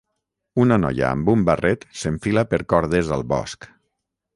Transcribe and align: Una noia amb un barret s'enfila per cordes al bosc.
Una 0.63 0.79
noia 0.83 1.11
amb 1.11 1.29
un 1.35 1.45
barret 1.51 1.87
s'enfila 2.01 2.49
per 2.55 2.65
cordes 2.77 3.17
al 3.19 3.31
bosc. 3.37 3.75